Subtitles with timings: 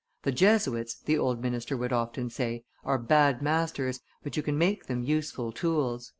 [0.23, 4.87] "The Jesuits," the old minister would often say, "are bad masters, but you can make
[4.87, 6.09] them useful tools."